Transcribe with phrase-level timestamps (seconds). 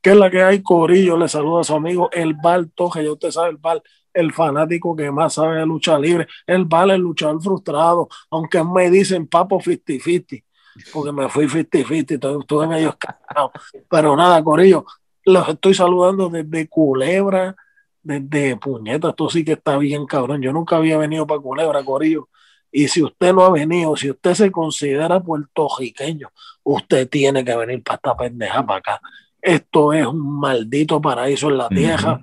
[0.00, 3.12] que es la que hay, Corillo, le saluda a su amigo El Val Toje, ya
[3.12, 3.82] usted sabe, el Val,
[4.14, 8.90] el fanático que más sabe de lucha libre, el Val, el luchador frustrado, aunque me
[8.90, 10.44] dicen papo 50-50,
[10.92, 13.52] porque me fui 50-50, estuve medio escapado,
[13.88, 14.86] pero nada, Corillo,
[15.24, 17.54] los estoy saludando desde Culebra,
[18.02, 22.28] desde Puñeta, esto sí que está bien cabrón, yo nunca había venido para Culebra, Corillo,
[22.72, 26.30] y si usted no ha venido, si usted se considera puertorriqueño,
[26.62, 29.00] usted tiene que venir para esta pendeja para acá.
[29.42, 32.20] Esto es un maldito paraíso en la tierra.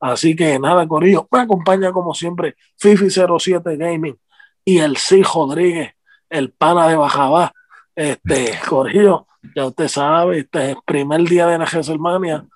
[0.00, 4.18] Así que nada, Corillo, me acompaña como siempre Fifi07 Gaming
[4.64, 5.22] y el C.
[5.22, 5.92] Rodríguez,
[6.28, 7.52] el pana de Bajabá.
[7.94, 12.46] Este, Corillo, ya usted sabe, este es el primer día de la WrestleMania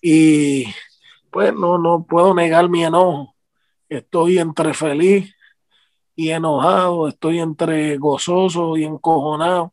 [0.00, 0.66] y
[1.30, 3.34] pues no, no puedo negar mi enojo.
[3.88, 5.34] Estoy entre feliz
[6.16, 9.72] y enojado, estoy entre gozoso y encojonado,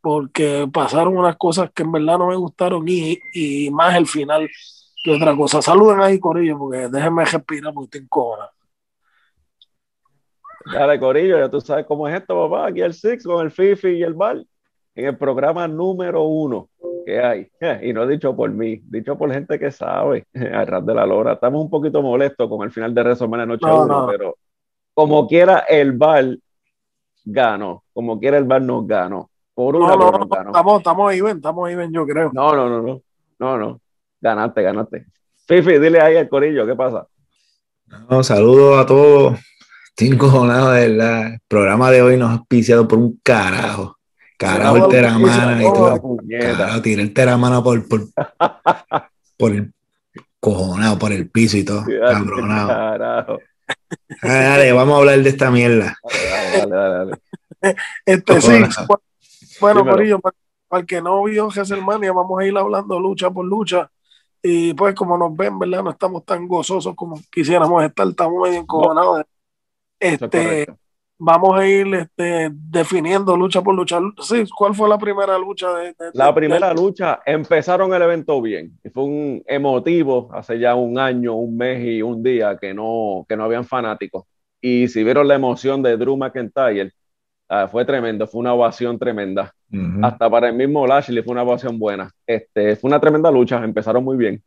[0.00, 4.48] porque pasaron unas cosas que en verdad no me gustaron y, y más el final
[5.04, 5.62] que otra cosa.
[5.62, 8.50] Saluden ahí, Corillo, porque déjenme respirar porque estoy encojonado.
[10.72, 12.66] Dale, Corillo, ya tú sabes cómo es esto, papá.
[12.66, 14.46] Aquí el Six con el Fifi y el Bal,
[14.94, 16.68] en el programa número uno
[17.04, 17.48] que hay.
[17.82, 21.32] Y no dicho por mí, dicho por gente que sabe, al ras de la lora.
[21.34, 24.06] Estamos un poquito molestos con el final de Resumena Noche No, 1, no.
[24.06, 24.36] pero
[24.94, 26.42] como quiera el Val
[27.24, 27.84] ganó.
[27.92, 29.29] Como quiera el Val nos ganó.
[29.54, 30.50] Por una No, no, no, ganó.
[30.50, 32.30] estamos, estamos ahí, ven, estamos ahí, ven, yo creo.
[32.32, 33.02] No, no, no, no.
[33.38, 33.80] No, no.
[34.20, 35.06] Ganaste, ganaste.
[35.46, 37.06] Fifi, dile ahí al corillo, ¿qué pasa?
[38.08, 39.38] No, saludos a todos.
[39.88, 41.26] Estoy encojonado, de verdad.
[41.34, 43.96] El programa de hoy nos ha auspiciado por un carajo.
[44.38, 45.60] Carajo el teramana.
[46.40, 48.02] Carajo, tiré el teramana por, por,
[49.36, 49.72] por el
[50.38, 51.84] cojonado, por el piso y todo.
[51.84, 52.68] Cabronado.
[52.68, 53.38] Carajo.
[54.22, 55.96] Ah, Dale, vamos a hablar de esta mierda.
[56.02, 56.94] Dale, dale, dale,
[57.60, 57.76] dale.
[58.06, 58.52] Este sí,
[59.60, 59.96] bueno, Dímelo.
[59.96, 60.36] Corillo, para,
[60.68, 63.90] para el que no vio WrestleMania, vamos a ir hablando lucha por lucha.
[64.42, 65.82] Y pues, como nos ven, ¿verdad?
[65.84, 69.22] No estamos tan gozosos como quisiéramos estar, estamos medio encojonados.
[69.98, 70.66] Este,
[71.18, 74.00] vamos a ir este, definiendo lucha por lucha.
[74.22, 78.40] Sí, ¿cuál fue la primera lucha de, de- La de- primera lucha, empezaron el evento
[78.40, 78.78] bien.
[78.94, 83.36] Fue un emotivo hace ya un año, un mes y un día que no, que
[83.36, 84.24] no habían fanáticos.
[84.62, 86.92] Y si vieron la emoción de Drew McIntyre,
[87.50, 89.52] ah, fue tremendo, fue una ovación tremenda.
[90.02, 92.10] Hasta para el mismo Lashley fue una ovación buena.
[92.26, 94.42] Este, fue una tremenda lucha, empezaron muy bien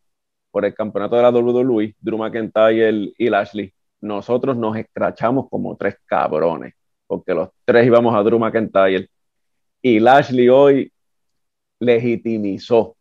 [0.51, 3.73] por el campeonato de la WWE, Drew McIntyre y Lashley.
[4.01, 6.73] Nosotros nos escrachamos como tres cabrones,
[7.07, 9.07] porque los tres íbamos a Drew McIntyre.
[9.81, 10.91] Y Lashley hoy
[11.79, 12.95] legitimizó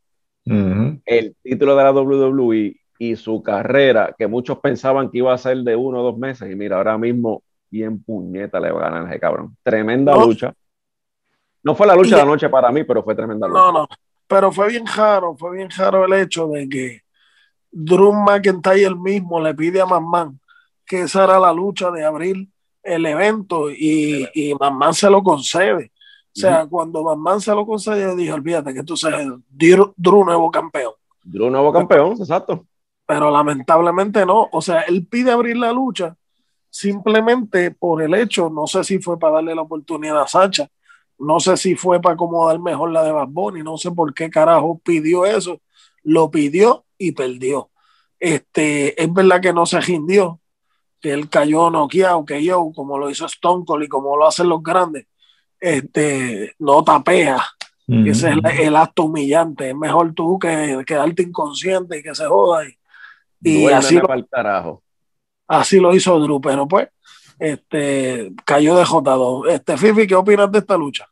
[0.44, 5.58] el título de la WWE y su carrera, que muchos pensaban que iba a ser
[5.58, 7.42] de uno o dos meses, y mira, ahora mismo
[7.72, 9.56] bien puñeta le va a ganar a ese cabrón.
[9.62, 10.26] Tremenda No.
[10.26, 10.52] lucha.
[11.64, 13.60] No fue la lucha Y- de la noche para mí, pero fue tremenda lucha.
[13.60, 13.88] No, no.
[14.26, 17.00] Pero fue bien raro, fue bien raro el hecho de que
[17.70, 20.38] Drew McIntyre mismo le pide a Mamman
[20.84, 22.46] que esa era la lucha de abrir
[22.82, 25.92] el evento y, y Mamman se lo concede.
[26.34, 30.24] O sea, cuando Mamman se lo concede, yo dije, olvídate que tú seas Drew, Drew
[30.24, 30.92] nuevo campeón.
[31.24, 32.66] Drew nuevo campeón, exacto.
[33.06, 34.48] Pero lamentablemente no.
[34.52, 36.16] O sea, él pide abrir la lucha
[36.72, 40.68] simplemente por el hecho, no sé si fue para darle la oportunidad a Sacha,
[41.18, 44.30] no sé si fue para acomodar mejor la de Bad Bunny, no sé por qué
[44.30, 45.60] carajo pidió eso,
[46.02, 47.68] lo pidió y perdió.
[48.18, 50.40] Este, es verdad que no se rindió,
[50.98, 54.48] que él cayó noqueado, que yo, como lo hizo Stone Cold y como lo hacen
[54.48, 55.06] los grandes,
[55.60, 57.44] este, no tapea,
[57.86, 62.24] ese es el, el acto humillante, es mejor tú que quedarte inconsciente y que se
[62.24, 62.64] joda.
[62.66, 62.78] Y,
[63.42, 64.82] y así lo, pa'l carajo.
[65.60, 66.88] Así lo hizo Drew, pero pues
[67.38, 69.50] este, cayó de J2.
[69.50, 71.06] Este, Fifi, ¿qué opinas de esta lucha?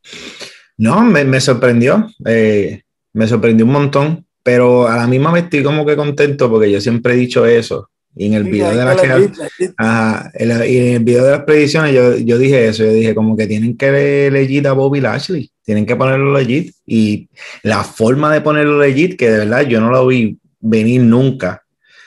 [0.77, 2.83] No, me, me sorprendió, eh,
[3.13, 6.81] me sorprendió un montón, pero a la misma vez estoy como que contento porque yo
[6.81, 7.91] siempre he dicho eso.
[8.17, 9.75] Y en el Sí, video de que la elegir, elegir.
[9.77, 12.93] Ajá, en la- y en el video de las predicciones yo, yo dije eso, yo
[12.93, 17.29] dije como que tienen que legit a Bobby Lashley, tienen que ponerlo legit y
[17.63, 21.63] la forma de ponerlo legit, que de verdad yo no lo vi venir nunca,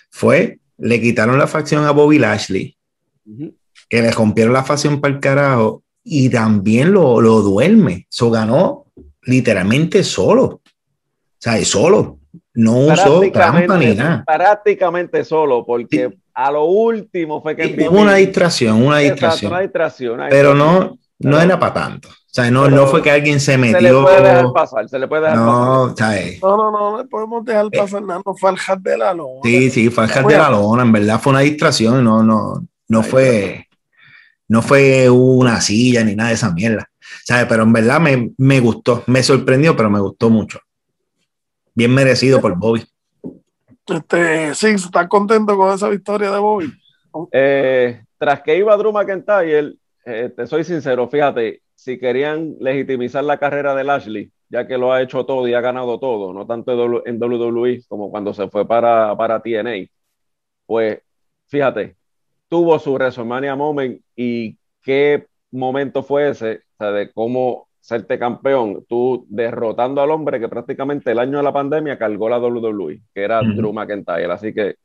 [0.09, 2.77] fue, le quitaron la facción a Bobby Lashley,
[3.89, 8.85] que le rompieron la facción para el carajo y también lo, lo duerme, eso ganó
[9.23, 10.61] literalmente solo, o
[11.37, 12.19] sea, solo,
[12.53, 14.23] no usó trampa ni nada.
[14.25, 19.51] prácticamente solo, porque a lo último fue que Hubo una distracción, una Exacto, distracción.
[19.51, 20.99] una distracción, pero distracción.
[21.23, 22.09] No, no era para tanto.
[22.09, 24.01] O sea, no, no fue que alguien se Se le metió.
[24.03, 25.53] puede dejar pasar, se le puede dejar pasar.
[25.53, 26.41] No, ¿sabes?
[26.41, 29.13] No, no, no, no le podemos dejar pasar nada, no fue al hat de la
[29.13, 29.41] lona.
[29.43, 33.01] Sí, sí, fue al de la lona, en verdad fue una distracción, no, no, no
[33.01, 33.67] Ay, fue,
[34.47, 36.89] no fue una silla ni nada de esa mierda.
[37.25, 37.45] ¿Sabes?
[37.47, 40.59] Pero en verdad me, me gustó, me sorprendió, pero me gustó mucho.
[41.75, 42.83] Bien merecido por Bobby.
[43.85, 46.73] Este, sí, ¿estás contento con esa victoria de Bobby?
[47.31, 49.73] Eh, tras que iba Drew McIntyre,
[50.05, 54.91] eh, te soy sincero, fíjate, si querían legitimizar la carrera de Lashley, ya que lo
[54.91, 58.67] ha hecho todo y ha ganado todo, no tanto en WWE como cuando se fue
[58.67, 59.87] para, para TNA,
[60.65, 61.01] pues
[61.47, 61.95] fíjate,
[62.47, 68.85] tuvo su WrestleMania Moment y qué momento fue ese, o sea, de cómo serte campeón,
[68.87, 73.21] tú derrotando al hombre que prácticamente el año de la pandemia cargó la WWE, que
[73.23, 74.75] era Drew McIntyre, así que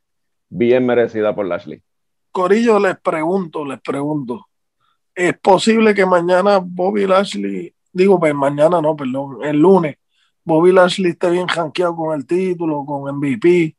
[0.48, 1.80] bien merecida por Lashley.
[2.32, 4.47] Corillo, les pregunto, les pregunto,
[5.18, 9.96] ¿es posible que mañana Bobby Lashley, digo, pues mañana no, perdón, el lunes,
[10.44, 13.74] Bobby Lashley esté bien janqueado con el título, con MVP,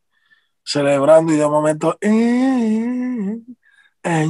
[0.64, 1.98] celebrando y de momento...
[2.02, 3.40] Eh,
[4.04, 4.30] eh,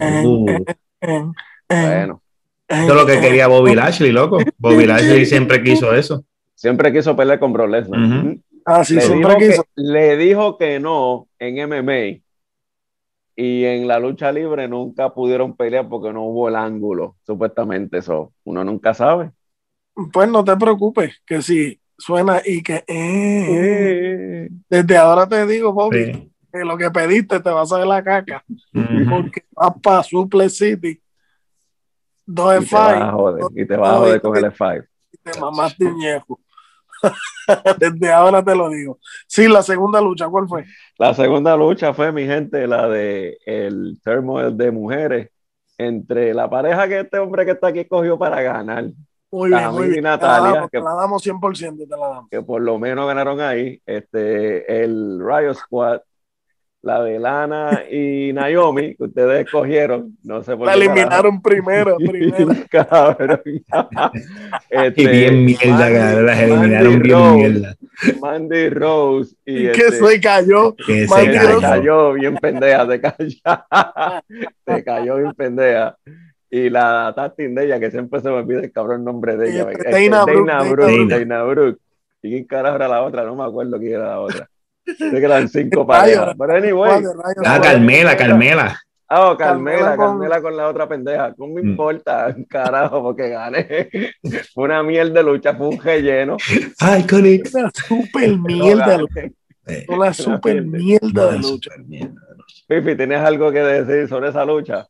[0.00, 1.32] eh, uh.
[1.68, 2.20] bueno.
[2.68, 4.38] Eso es lo que quería Bobby Lashley, loco.
[4.58, 6.24] Bobby Lashley siempre quiso eso.
[6.54, 8.36] Siempre quiso pelear con Bro Lesnar.
[8.66, 9.62] Ah, sí, le siempre dijo quiso.
[9.62, 12.23] Que, le dijo que no en MMA
[13.36, 18.32] y en la lucha libre nunca pudieron pelear porque no hubo el ángulo, supuestamente eso.
[18.44, 19.30] Uno nunca sabe.
[20.12, 26.04] Pues no te preocupes, que si suena y que eh, desde ahora te digo, Bobby,
[26.12, 26.32] Sí.
[26.52, 28.44] que lo que pediste te va a salir la caca,
[29.10, 31.00] porque vas para Suple City,
[32.26, 34.86] dos Y te vas a F5, joder, y te vas a joder con el F5.
[35.12, 36.40] y te mamaste un ñejo.
[37.78, 38.98] Desde ahora te lo digo.
[39.26, 40.64] Sí, la segunda lucha, ¿cuál fue?
[40.98, 45.30] La segunda lucha fue, mi gente, la de el turmoil de mujeres
[45.76, 48.84] entre la pareja que este hombre que está aquí cogió para ganar,
[49.30, 50.04] Muy bien, muy bien.
[50.04, 52.30] Natalia, te la damos, que- te la damos 100%, te la damos.
[52.30, 56.00] que por lo menos ganaron ahí, este, el Riot Squad,
[56.84, 61.96] la de Lana y Naomi, que ustedes escogieron, no sé por La qué eliminaron primero,
[61.98, 62.48] primero.
[62.70, 63.40] Cabrón.
[64.70, 67.74] Este, Y bien mierda, Mandy- cabrón, las Mandy eliminaron bien Rose, mierda.
[68.20, 70.74] Mandy Rose y, Y este, que se cayó.
[70.76, 71.60] Que Mandy se cayó.
[71.60, 73.28] cayó bien pendeja, se cayó,
[74.66, 75.96] se cayó bien pendeja.
[76.50, 79.70] Y la Tastin de ella, que siempre se me olvida el cabrón nombre de ella.
[79.72, 81.08] Este, Este, Dana Brooke.
[81.08, 81.78] Dana Brooke.
[82.22, 83.24] ¿Y quién carajo era la otra?
[83.24, 84.48] No me acuerdo quién era la otra.
[84.86, 86.34] Sé que eran cinco parejas.
[86.38, 87.02] Pero anyway.
[87.44, 87.60] Ah.
[87.62, 88.78] Carmela, Carmela.
[89.06, 91.34] Ah, oh, Carmela, Carmela con- Carmela con la otra pendeja.
[91.36, 91.68] No me Mm.
[91.70, 93.88] importa, carajo, porque gané.
[94.54, 96.36] Fue una mierda de lucha, fue un relleno.
[96.80, 97.54] Ay, Conix.
[97.54, 98.98] Una super mierda.
[99.66, 101.70] Eh, una super mierda de lucha.
[101.86, 102.20] mierda.
[102.66, 104.86] Pipi, ¿tienes algo que decir sobre esa lucha?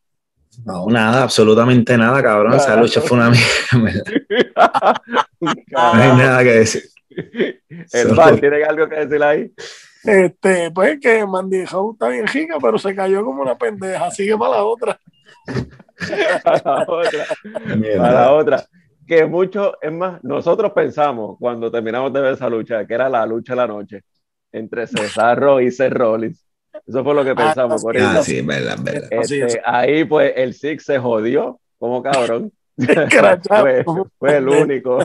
[0.64, 2.54] No, nada, absolutamente nada, cabrón.
[2.54, 4.02] Esa lucha fue una mierda.
[5.40, 6.82] No hay nada que decir.
[7.92, 9.52] El Solo- Val, ¿tiene algo que decir ahí?
[10.04, 14.10] Este, pues que Mandy Howe está bien rica, pero se cayó como una pendeja.
[14.10, 15.00] Sigue para la otra.
[16.44, 17.24] A la otra.
[17.76, 18.08] Mierda.
[18.08, 18.64] A la otra.
[19.06, 23.24] Que mucho, es más, nosotros pensamos cuando terminamos de ver esa lucha, que era la
[23.26, 24.02] lucha de la noche
[24.52, 26.42] entre Cesarro y Seth Rollins.
[26.86, 27.82] Eso fue lo que pensamos.
[27.82, 28.24] por Ah, eso.
[28.24, 29.08] sí, verdad, verdad.
[29.10, 29.58] Este, es.
[29.64, 32.50] ahí pues el Six se jodió como cabrón.
[33.46, 33.84] Fue,
[34.18, 34.98] fue el único,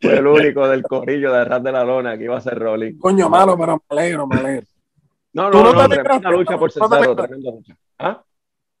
[0.00, 3.00] fue el único del corillo de ras de la lona que iba a ser Rollins.
[3.00, 4.66] Coño malo, pero me alegro, me alegro.
[5.32, 7.76] No, no, no no, tremenda lucha por Cesaro, tremenda lucha.
[7.98, 8.22] ¿Ah?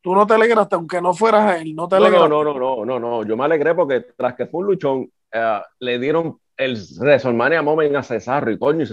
[0.00, 2.28] Tú no te alegraste, aunque no fueras él, no te alegraste.
[2.28, 3.24] no, no, no, no, no, no.
[3.24, 7.94] Yo me alegré porque tras que fue un luchón, eh, le dieron el WrestleMania Moment
[7.96, 8.86] a Cesarro y coño, y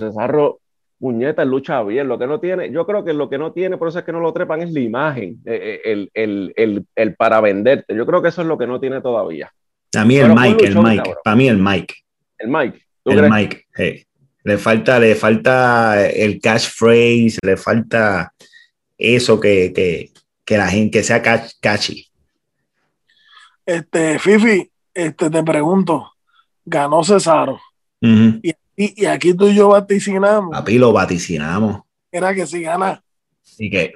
[1.02, 2.08] Él lucha bien.
[2.08, 4.12] Lo que no tiene, yo creo que lo que no tiene, por eso es que
[4.12, 7.96] no lo trepan, es la imagen, eh, eh, el, el, el, el para venderte.
[7.96, 9.52] Yo creo que eso es lo que no tiene todavía.
[9.96, 10.98] A mí el Pero Mike, el Mike.
[10.98, 11.16] cabrón.
[11.24, 11.94] Para mí el Mike.
[12.38, 13.32] El Mike, ¿tú El crees?
[13.32, 13.66] Mike.
[13.76, 14.04] hey.
[14.44, 18.34] Le falta, le falta el catchphrase, le falta
[18.98, 20.12] eso que, que,
[20.46, 22.06] que la gente que sea catch- catchy.
[23.66, 26.12] Este, Fifi, este, te pregunto,
[26.66, 27.60] ganó Cesaro.
[28.02, 30.52] Y, y aquí tú y yo vaticinamos.
[30.52, 31.82] Papi, lo vaticinamos.
[32.12, 33.04] Era que si gana.
[33.58, 33.94] Y que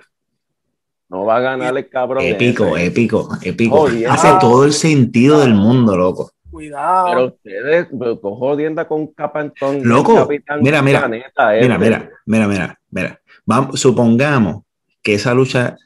[1.09, 2.23] No va a ganar el cabrón.
[2.23, 2.87] épico, ese.
[2.87, 3.87] épico, épico.
[4.09, 6.31] Hace todo el sentido del mundo, loco.
[6.51, 7.05] Cuidado.
[7.07, 7.87] Pero ustedes,
[8.21, 9.79] con jodienda con Capantón.
[9.87, 11.79] Loco, Capitán mira, mira, Planeta, Mira, este.
[11.79, 13.21] mira, mira, mira, mira.
[13.45, 14.63] Vamos, supongamos
[15.01, 15.77] que esa lucha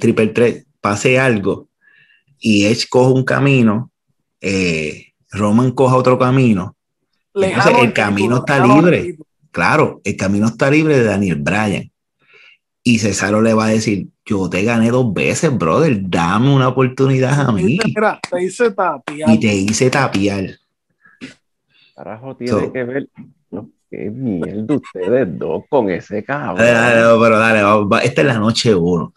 [0.00, 1.68] triple 3 pase algo
[2.38, 3.90] y Edge coja un camino,
[4.40, 6.74] eh, Roman coja otro camino.
[7.42, 9.16] Entonces el camino está libre.
[9.50, 11.90] Claro, el camino está libre de Daniel Bryan.
[12.84, 17.40] Y Cesaro le va a decir, yo te gané dos veces, brother, dame una oportunidad
[17.48, 17.78] a mí.
[17.84, 19.30] Mira, te dice tapiar.
[19.30, 20.50] Y te hice tapiar.
[21.94, 23.08] Carajo, tiene So- que ver.
[23.50, 26.58] No, qué mierda ustedes dos con ese cabrón.
[26.58, 29.12] Dale, dale, dale, pero dale, va- esta es la noche uno.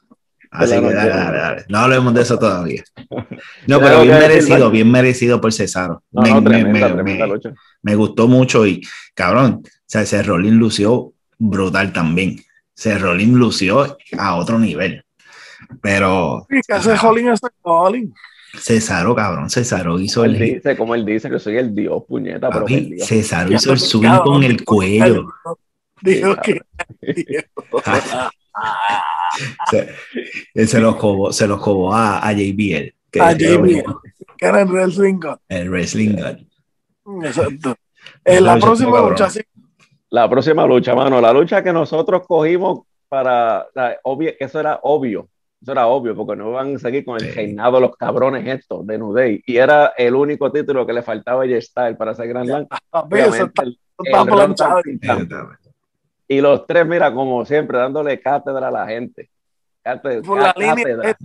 [0.52, 1.66] Así que dale, dale, dale.
[1.70, 2.84] No hablemos de eso todavía.
[3.68, 6.04] No, pero bien merecido, bien merecido por Cesaro.
[6.12, 7.54] No, me, no, me- tremenda, me- tremenda me- lucha.
[7.82, 8.82] me gustó mucho y,
[9.16, 12.38] cabrón, o sea, ese Rolling lució brutal también.
[12.76, 15.04] Se Rolling lució a otro nivel.
[15.82, 16.46] Pero.
[16.50, 18.10] Sí, que ese Rolling es Rolling.
[18.60, 20.56] Cesaro, cabrón, Cesaro hizo Él el.
[20.56, 23.08] dice, como él dice, que soy el dios, puñeta, pero Papi, el dios.
[23.08, 25.28] Cesaro hizo el swing con el cuello.
[26.02, 26.62] Digo Sí, que.
[29.70, 31.60] Se, se los cobó, se los
[31.94, 32.94] a, a JBL.
[33.12, 33.84] Que A era JBL.
[34.38, 35.38] que era el Wrestling God.
[35.50, 37.26] El Wrestling God.
[37.26, 37.76] Exacto.
[38.26, 39.42] En la lucha próxima lucha, sí.
[40.10, 43.68] La próxima lucha, mano, la lucha que nosotros cogimos para,
[44.04, 45.28] obvio, eso era obvio,
[45.62, 47.32] eso era obvio, porque no van a seguir con el Sí.
[47.32, 51.44] reinado los cabrones estos de New Day, y era el único título que le faltaba
[51.44, 53.64] a J-Style para hacer Grand eso Obviamente,
[54.04, 54.82] está, planchado.
[56.32, 59.30] Y los tres, mira, como siempre, dándole cátedra a la gente.
[59.84, 61.18] Cátedra, Por la cátedra.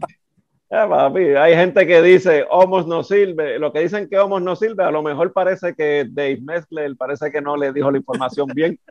[0.68, 3.56] papi, hay gente que dice Homos no sirve.
[3.60, 7.30] Lo que dicen que Homos no sirve, a lo mejor parece que Dave Mescler parece
[7.30, 8.80] que no le dijo la información bien.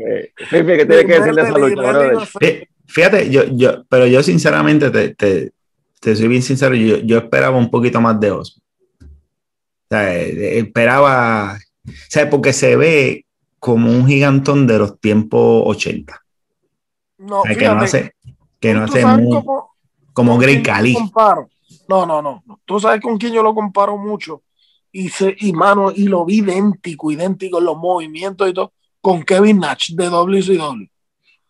[0.00, 0.32] Eh,
[2.86, 5.52] Fíjate, yo, yo, pero yo sinceramente te, te,
[6.00, 8.62] te soy bien sincero, yo, yo esperaba un poquito más de Osmo.
[9.02, 9.06] O
[9.90, 11.67] sea, eh, esperaba, o
[12.08, 13.24] sea, porque se ve
[13.58, 16.22] como un gigantón de los tiempos 80.
[17.18, 18.12] No, O sea, que no hace,
[18.60, 19.70] que no ¿tú hace muy- cómo-
[20.12, 20.96] como Grey Cali.
[21.88, 22.42] No, no, no.
[22.64, 24.42] Tú sabes con quién yo lo comparo mucho.
[24.92, 29.22] Y, se, y mano, y lo vi idéntico, idéntico en los movimientos y todo, con
[29.22, 30.86] Kevin Nash de WCW.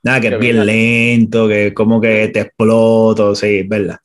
[0.02, 3.98] Nada, que Que es bien lento, que como que te exploto, sí, es verdad.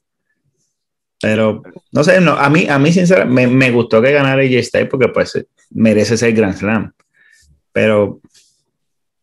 [1.24, 4.62] Pero, no sé, no, a mí, a mí sinceramente, me, me gustó que ganara AJ
[4.64, 6.92] Styles porque pues merece ser Grand Slam.
[7.72, 8.20] Pero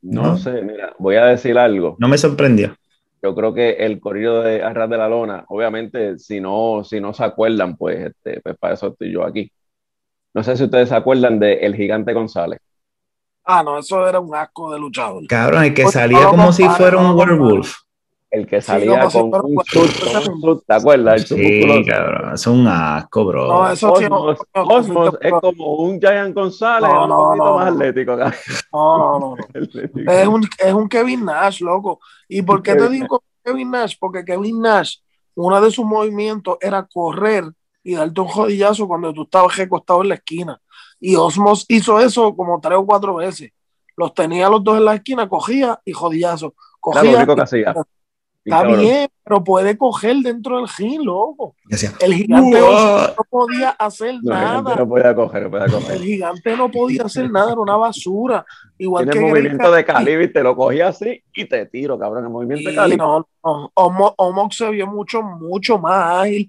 [0.03, 0.37] No, No.
[0.39, 1.97] sé, mira, voy a decir algo.
[1.99, 2.75] no me sorprendió.
[3.23, 7.13] Yo creo que el corrido de Arras de la Lona, obviamente, si no, si no
[7.13, 9.53] se acuerdan, pues, este, pues para eso estoy yo aquí.
[10.33, 12.61] No sé si ustedes se acuerdan de El Gigante González.
[13.45, 15.27] Ah, no, eso era un asco de luchador.
[15.29, 17.75] Cabrón, el que Pues, salía no como si fuera no un werewolf.
[18.31, 21.23] El que Sí, salía si con un suit, ¿te acuerdas?
[21.27, 23.49] Sí, cabrón, es un asco, bro.
[23.49, 27.17] No, eso sí, no, Cosmos, no, Cosmos es como un Giant González, No, un no,
[27.17, 27.73] poquito no, más no.
[27.73, 28.17] atlético.
[28.17, 28.35] cabrón.
[28.73, 29.37] no, no, no.
[30.13, 31.99] Es un, es un Kevin Nash, loco.
[32.29, 33.97] ¿Y por qué te digo Kevin Nash?
[33.99, 34.99] Porque Kevin Nash,
[35.35, 37.45] uno de sus movimientos era correr
[37.83, 40.61] y darte un jodillazo cuando tú estabas recostado en la esquina.
[41.01, 43.51] Y Osmos hizo eso como tres o cuatro veces.
[43.97, 46.47] Los tenía los dos en la esquina, cogía y jodillazo.
[46.47, 47.17] Era lo Cogía.
[47.17, 47.75] único que hacía.
[48.51, 51.55] Está cabrón, bien, pero puede coger dentro del ring, loco.
[51.67, 54.75] Decía, El gigante no podía hacer No, nada.
[54.77, 56.01] no podía coger, no podía El coger.
[56.01, 58.45] gigante no podía hacer nada, era una basura.
[58.79, 61.99] Igual Tiene que movimiento Greg de calibre y te lo cogía así y te tiro,
[61.99, 62.25] cabrón.
[62.25, 62.99] El movimiento de calibre.
[62.99, 63.71] no, no.
[63.75, 66.49] Omo- Omox se vio mucho, mucho más ágil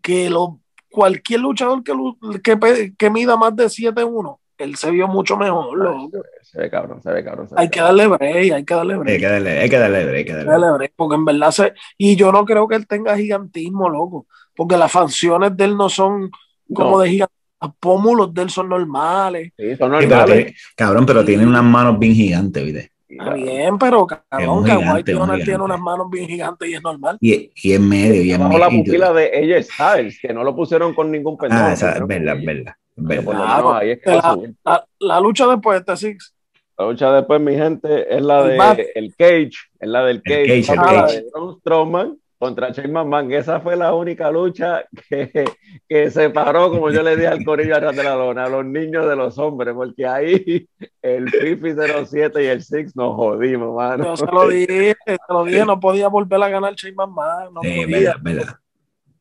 [0.00, 0.58] que lo,
[0.90, 4.38] cualquier luchador que, lu- que, que mida más de 7-1.
[4.62, 6.10] Él se vio mucho mejor, loco.
[6.42, 7.48] Se ve cabrón, se ve cabrón.
[7.48, 7.96] se ve Hay que cabrón.
[7.98, 9.20] darle break, hay que darle Hay break.
[9.20, 10.70] que darle, hay que darle, break, hay que hay que darle.
[10.72, 11.72] break, porque en verdad se.
[11.98, 14.26] Y yo no creo que él tenga gigantismo, loco.
[14.54, 16.30] Porque las facciones de él no son
[16.72, 16.98] como No.
[17.00, 17.38] de gigantismo.
[17.62, 19.52] Los pómulos de él son normales.
[19.56, 20.26] Sí, son pero normales.
[20.36, 22.90] tiene- cabrón, pero tiene unas manos bien gigantes, ¿viste?
[23.08, 27.18] Está bien, pero cabrón, un Leonard tiene unas manos bien gigantes y es normal.
[27.20, 28.84] Y, y en medio, y en Bajo la medio.
[28.84, 31.62] pupila de ella Styles, que no lo pusieron con ningún pendejo.
[31.62, 32.72] Ah, esa, es verdad, es verdad.
[32.96, 33.24] Es Pero verdad.
[33.24, 36.34] por lo Claro, menos ahí es que la- lucha después de este Six.
[36.78, 38.78] La lucha después, mi gente, es la El de Bat.
[38.94, 41.22] el Cage, es la del Cage, Cage, el la Cage.
[41.22, 41.30] de
[41.60, 43.30] Strowman contra Shane McMahon.
[43.32, 45.44] Esa fue la única lucha que,
[45.88, 49.06] que separó, como yo le dije al corillo atrás de la lona, a los niños
[49.08, 50.66] de los hombres, porque ahí
[51.02, 51.74] el Fifi
[52.06, 54.04] 07 y el Six nos jodimos, mano.
[54.04, 57.60] Yo se lo dije, se lo dije, no podía volver a ganar Shane McMahon, no
[57.62, 58.56] Sí, podía, verdad, es verdad.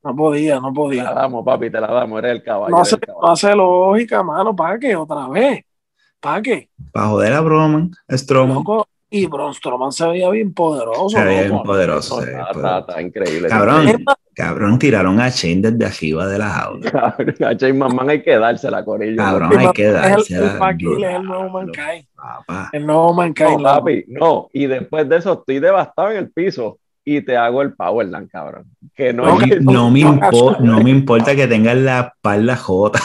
[0.03, 1.03] No podía, no Te la podía.
[1.13, 2.71] damos, papi, te la damos, eres el caballo.
[2.75, 2.81] No
[3.29, 3.55] hace, no
[3.91, 4.95] lógica, mano, ¿para qué?
[4.95, 5.63] Otra vez,
[6.19, 6.69] ¿para qué?
[6.91, 8.55] Para joder a Broman, Strowman.
[8.57, 12.21] Loco, y Braun Strowman se veía bien poderoso, Se veía bien poderoso.
[12.21, 12.59] Se está, poderoso.
[12.67, 13.49] está- está increíble.
[13.49, 16.91] Cabrón, cabrón, tiraron a Shane desde arriba de la jaula.
[16.91, 19.17] Cabrón, A Shane McMahon hay que dársela, corillo.
[19.17, 20.53] Cabrón, hay que es el, dársela.
[20.53, 22.05] el Paquil, es el nuevo Mankind.
[22.15, 22.69] papá.
[22.71, 23.57] El nuevo Mankind.
[23.57, 24.49] No, papi, no.
[24.53, 28.65] Y después de eso estoy devastado en el piso y te hago el Powerland, cabrón.
[28.95, 31.99] Que no, No, es No, no me no, impo- no me importa que tengas la
[32.15, 32.99] espalda jota.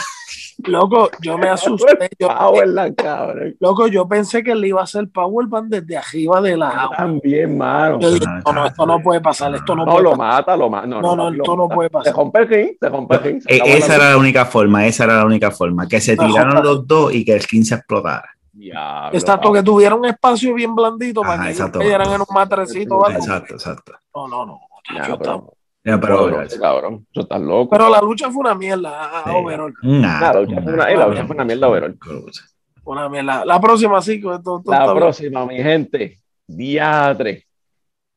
[0.65, 2.09] Loco, yo me asusté.
[2.19, 3.55] Yo, Powerland, cabrón.
[3.59, 6.97] loco, yo pensé que le iba a hacer Powerband desde arriba de la jaula.
[6.97, 7.99] También, mano.
[7.99, 10.25] Yo dije, No, no, no, esto no puede pasar, esto no, No, puede lo pasar.
[10.39, 10.87] mata, lo mata.
[10.87, 12.13] No, No, no, lo esto no puede Se pasar.
[12.15, 13.41] rompe el ring, se rompe el ring.
[13.41, 15.87] se E- esa era la única forma, esa era la única forma.
[15.87, 18.27] Que se No, tiraron los dos y que el 15 explotara.
[18.57, 21.79] Diablo, Exacto, que tuviera un espacio bien blandito Ajá, para que ellos exacto.
[21.79, 23.19] cayeran en un matrecito o algo.
[23.19, 23.91] Exacto, exacto.
[24.15, 24.59] No, no, no.
[24.95, 27.69] Ya, Yo pero, Ya, pero, pero, cabrón, tú estás loco.
[27.69, 29.29] Pero la lucha fue una mierda, Sí.
[29.33, 29.73] overall.
[29.83, 31.97] Nah, La lucha fue una, eh, la lucha fue una mierda, overall.
[32.83, 33.45] Una mierda.
[33.45, 34.19] La próxima sí.
[34.21, 34.97] que esto- esto La está bien.
[35.03, 37.45] próxima, mi gente, diatre.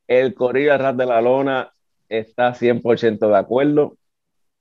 [0.09, 1.71] El Corrido Ras de la Lona
[2.09, 3.95] está 100% de acuerdo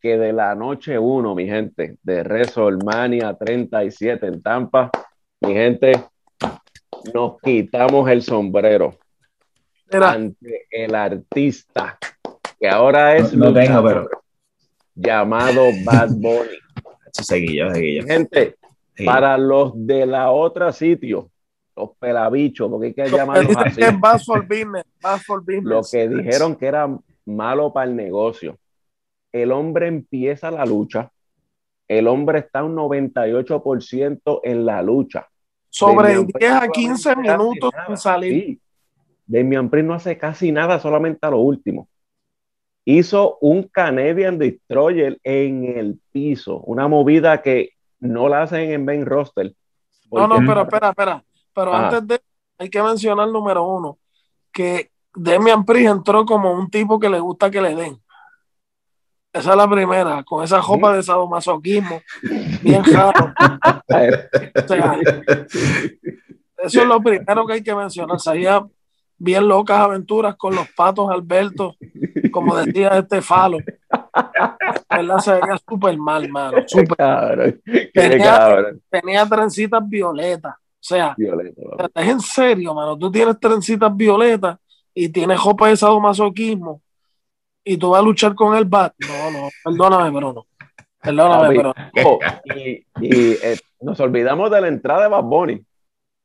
[0.02, 4.90] que de la noche 1, mi gente, de WrestleMania 37 en Tampa,
[5.42, 5.92] mi gente,
[7.14, 8.98] nos quitamos el sombrero
[9.92, 11.98] Mira, ante el artista
[12.60, 14.10] que ahora es No- no tengo,
[14.96, 16.58] llamado Bad Bunny.
[17.14, 18.06] Seguillo, seguillo.
[18.06, 18.56] Gente,
[18.94, 19.12] seguillo.
[19.12, 21.32] para los de la otra sitio,
[21.76, 23.76] los pelabichos, porque hay que lo que llamarlos así.
[23.82, 24.84] que es bad for business.
[25.02, 25.64] Bad for business.
[25.64, 26.88] lo que dijeron que era
[27.26, 28.58] malo para el negocio.
[29.32, 31.10] El hombre empieza la lucha.
[31.90, 35.28] El hombre está un 98% en la lucha.
[35.70, 38.44] Sobre Damian 10 a Priest 15 no hace casi minutos sin salir.
[38.44, 38.62] Sí.
[39.26, 41.90] Damian Priest no hace casi nada, solamente a lo último.
[42.86, 49.06] Hizo un Canadian Destroyer en el piso, una movida que no la hacen en main
[49.06, 49.54] roster.
[50.12, 51.24] No, no, pero espera, espera.
[51.54, 51.88] Pero Ajá.
[51.88, 52.22] antes de
[52.60, 53.98] hay que mencionar número uno,
[54.52, 58.00] que Demian Priest entró como un tipo que le gusta que le den.
[59.32, 62.02] Esa es la primera, con esa jopa de sadomasoquismo,
[62.64, 63.32] bien raro.
[63.36, 65.00] O sea,
[66.58, 68.20] eso es lo primero que hay que mencionar.
[68.20, 68.66] Sabía
[69.18, 71.76] bien locas aventuras con los patos Alberto,
[72.32, 73.60] como decía este falo.
[74.90, 75.20] ¿Verdad?
[75.20, 76.58] Se veía súper mal, mano.
[76.58, 76.98] Qué súper.
[76.98, 77.62] cabrón,
[77.94, 78.82] Tenía- cabrón.
[78.90, 80.56] Tenía trencitas violetas.
[80.56, 81.62] O sea, Violeta,
[81.96, 82.98] es en serio, mano.
[82.98, 84.58] Tú tienes trencitas violetas
[84.94, 86.82] y tienes jopa de sadomasoquismo
[87.74, 88.94] y tú vas a luchar con el bat.
[89.08, 90.46] No, no, perdóname, pero no.
[91.02, 91.74] Perdóname, Papi, pero
[92.10, 92.20] oh,
[92.56, 95.62] y y, eh, nos olvidamos de la entrada de Bad Bunny.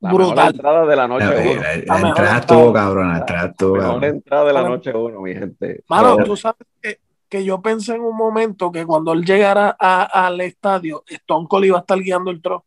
[0.01, 0.51] La mejor Brutal.
[0.55, 1.41] entrada de la noche La, uno.
[1.41, 2.39] la- la mejor entrada entrada.
[2.39, 4.05] estuvo cabrón, la entrada estuvo Mejor cabrón.
[4.17, 5.85] entrada de la noche uno, mi gente.
[5.89, 9.77] Mano, So, tú sabes que, que yo pensé en un momento que cuando él llegara
[9.79, 12.65] a- al estadio, Stone Cold iba a estar guiando el tro.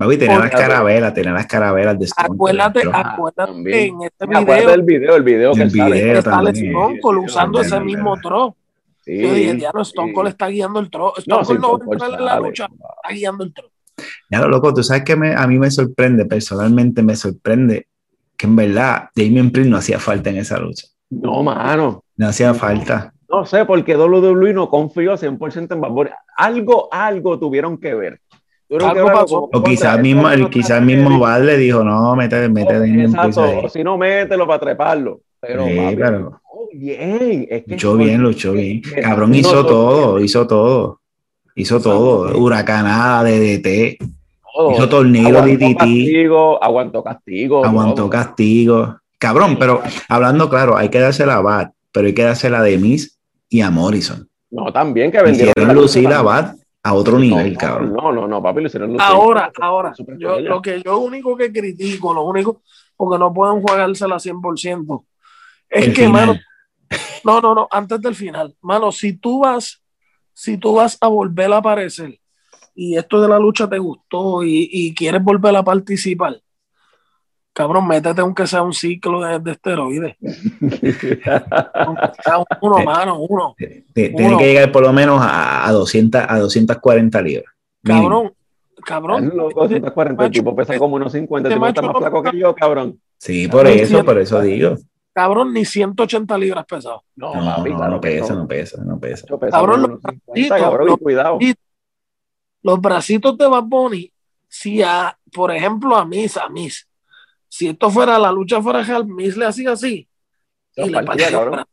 [0.00, 2.28] Papi, tenía las carabelas, tenía las carabelas de Stone.
[2.34, 3.76] Acuérdate, Cold, acuérdate también.
[3.78, 6.02] que en este video del video, el video que El sale.
[6.02, 6.66] video está también.
[6.70, 7.98] Stone Cold usando También, ese también.
[7.98, 8.56] mismo tro.
[9.04, 10.14] Sí, Yo dije, ya no, Stone sí.
[10.14, 11.12] Cold está guiando el tro.
[11.18, 12.46] Stone No, sí, Cold no va a entrar en la sale.
[12.48, 13.68] lucha, está guiando el tro.
[14.30, 17.86] Ya lo loco, tú sabes que me- a mí me sorprende, personalmente me sorprende
[18.38, 20.86] que en verdad Damien Priest no hacía falta en esa lucha.
[21.10, 22.04] No, mano.
[22.16, 23.12] No hacía falta.
[23.28, 26.10] No sé, porque WWE no confió 100% en Bad Bunny.
[26.38, 28.20] Algo, algo tuvieron que ver.
[28.78, 29.26] Que pasó.
[29.26, 31.20] como- O quizás mismo, el, no quizás mismo ready.
[31.20, 35.20] Val le dijo, no, mete, mete Priest Exacto, si no, mételo para treparlo.
[35.40, 37.46] Pero, Sí, papi, pero- luchó bien.
[37.50, 38.82] Es que Luchó bien, luchó bien.
[38.82, 41.00] que- Cabrón hizo nosotros- todo, hizo todo.
[41.56, 42.38] Hizo todo.
[42.38, 43.98] Huracanada, DDT,
[44.54, 44.72] todo.
[44.72, 47.64] hizo tornillo DDT, castigo, aguantó castigo.
[47.64, 48.10] aguantó todo.
[48.10, 48.96] castigo.
[49.18, 53.18] Cabrón, pero hablando claro, hay que dársela a Bad, pero hay que dársela a Demis
[53.48, 54.28] y a Morrison.
[54.50, 55.52] No, también que vendieron.
[55.56, 56.59] Hicieron lucir a también.
[56.82, 57.92] A otro nivel, no, cabrón.
[57.92, 58.98] No, no, no, papi, lo hicieron.
[59.00, 62.62] Ahora, ahora, yo, lo que yo único que critico, lo único,
[62.96, 65.04] porque no pueden jugársela 100%,
[65.68, 66.12] es El que, final.
[66.12, 66.40] mano,
[67.24, 69.82] no, no, no, antes del final, mano, si tú vas,
[70.32, 72.18] si tú vas a volver a aparecer
[72.74, 76.40] y esto de la lucha te gustó y, y quieres volver a participar,
[77.52, 80.16] cabrón, métete aunque sea un ciclo de, de esteroides.
[81.74, 83.54] Aunque sea uno, mano, uno.
[83.92, 84.38] Tiene Uno.
[84.38, 87.54] que llegar por lo menos a, a 200, a 240 libras.
[87.82, 88.02] Mínimo.
[88.04, 88.32] Cabrón,
[88.84, 89.28] cabrón.
[89.28, 92.22] Es loco, 140, el tipo pesa como unos 50, el Este tipo está más flaco
[92.22, 93.00] que yo, cabrón.
[93.18, 94.76] Sí, por Cabrón, eso, por eso digo.
[95.12, 97.02] Cabrón, ni 180 libras pesado.
[97.16, 99.26] No, No, papi, no, claro no pesa, no pesa, no pesa.
[99.28, 101.38] Yo peso Cabrón, los unos 50, bracitos, cabrón, los y cuidado.
[102.62, 104.12] Los bracitos de Bad Bunny,
[104.48, 106.86] si a, por ejemplo, a Miss, a Miss,
[107.50, 110.06] si esto fuera la lucha fuera real, Miss le hacía así.
[110.76, 111.66] Y le partía, partía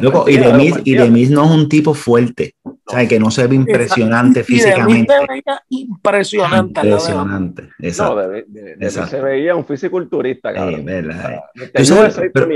[0.00, 0.94] Loco, y partía, y.
[0.94, 2.54] Demis no es un tipo fuerte.
[2.64, 5.12] O sea, que no se ve impresionante Y de Miss físicamente.
[5.14, 6.82] se veía impresionante.
[6.82, 7.20] lado de Bunny.
[7.20, 7.62] Impresionante.
[7.78, 8.16] No, Exacto.
[8.16, 9.10] de, de, de- de- Exacto.
[9.10, 10.84] se veía un fisiculturista, Eh, cabrón.
[10.86, 11.70] verdad, eh.
[11.74, 12.48] Tú sabes, pero-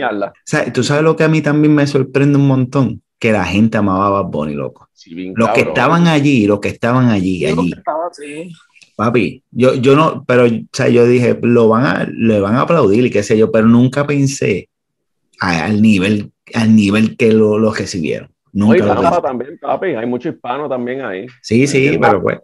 [0.73, 4.07] tú sabes lo que a mí también me sorprende un montón, que la gente amaba
[4.07, 4.89] a Bad Bunny, loco.
[4.95, 5.69] Sí, bien Los que cabrón.
[5.77, 8.51] estaban allí, los que estaban allí, allí, que estaba así.
[8.97, 12.63] Papi, yo, yo no, pero, o sea, yo dije, lo van a, le van a
[12.63, 14.69] aplaudir y qué sé yo, pero nunca pensé
[15.41, 18.31] a- al nivel, al nivel que lo, lo recibieron.
[18.53, 19.87] Nunca Oye, lo también, papi.
[19.95, 21.27] Hay mucho hispano también ahí.
[21.41, 22.39] Sí, sí, pero pues.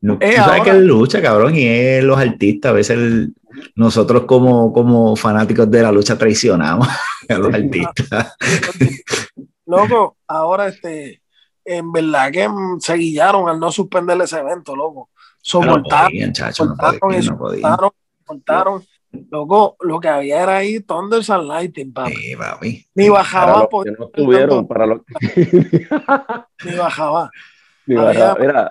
[0.00, 2.96] No, Eh, tú sabes ahora- que él lucha, cabrón, y es los artistas, a veces
[2.98, 3.34] el-
[3.76, 6.88] nosotros como, como fanáticos de la lucha traicionamos
[7.28, 8.34] a los artistas.
[9.66, 11.22] Loco, ahora este,
[11.64, 15.10] en verdad que mm, se guillaron al no suspender ese evento, loco.
[15.44, 17.60] No Soportaron, podían, chacho, no soltaron podían, y no podían.
[17.62, 18.82] soportaron, soportaron.
[19.30, 22.14] Loco, lo que había era ahí Thunders and Lightning, papi.
[22.14, 22.86] Sí, papi.
[22.94, 25.00] Ni Para bajaba, los por- que no estuvieron, para los
[26.64, 27.30] ni bajaba.
[27.86, 28.38] Ni Había- bajaba.
[28.40, 28.70] Mira,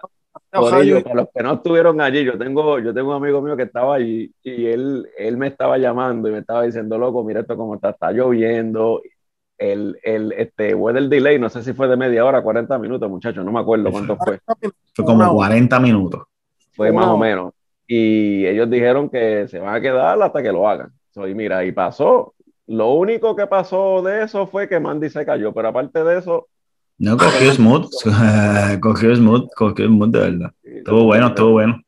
[0.49, 3.95] para los que no estuvieron allí, yo tengo, yo tengo un amigo mío que estaba
[3.95, 7.75] allí y él, él me estaba llamando y me estaba diciendo, loco, mira esto cómo
[7.75, 9.01] está, está lloviendo.
[9.57, 13.45] El, el este, weather delay, no sé si fue de media hora, 40 minutos, muchachos,
[13.45, 14.39] no me acuerdo cuánto fue.
[14.95, 16.23] Fue como 40 minutos.
[16.87, 17.53] Fue más o menos.
[17.87, 20.91] Y ellos dijeron que se van a quedar hasta que lo hagan.
[21.15, 22.33] y mira, y pasó.
[22.67, 26.47] Lo único que pasó de eso fue que Mandy se cayó, pero aparte de eso,
[27.01, 27.89] no, cogió smooth,
[28.79, 30.51] cogió smooth, cogió smooth de verdad.
[30.61, 31.81] Estuvo bueno, estuvo bueno.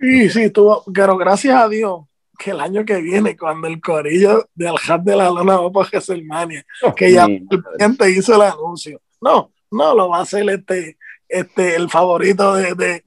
[0.00, 2.04] Sí, sí, estuvo, pero gracias a Dios
[2.38, 5.88] que el año que viene, cuando el corillo del hat de la lona va para
[5.92, 6.64] WrestleMania,
[6.96, 8.98] que ya el cliente hizo el anuncio.
[9.20, 10.96] No, no lo va a hacer este,
[11.28, 13.02] este, el favorito de, de,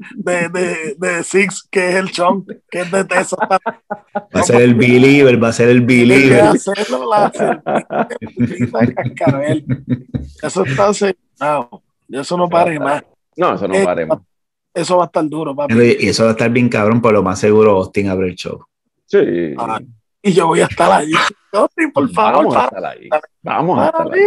[0.50, 3.38] de, de, Six, que es el Chon, que es de Tessa.
[3.50, 3.60] Va
[4.34, 6.42] a ser el believer, va a ser el believer.
[6.42, 7.32] Hacerlo, la,
[10.42, 10.92] Eso está
[11.40, 13.04] no, eso no pare más.
[13.36, 14.20] No, eso no eh, pare más.
[14.74, 15.74] Eso va a estar duro, papi.
[16.00, 18.66] Y eso va a estar bien cabrón, por lo más seguro Austin abre el show.
[19.06, 19.54] Sí.
[19.58, 19.80] Ah,
[20.22, 21.14] y yo voy a estar allí.
[21.54, 22.46] Austin, por favor.
[22.46, 23.10] Vamos a estar ahí.
[23.42, 24.22] Vamos a estar ahí.